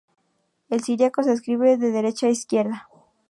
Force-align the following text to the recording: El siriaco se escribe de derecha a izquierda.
El 0.71 0.81
siriaco 0.81 1.21
se 1.21 1.31
escribe 1.31 1.77
de 1.77 1.91
derecha 1.91 2.25
a 2.25 2.31
izquierda. 2.31 2.89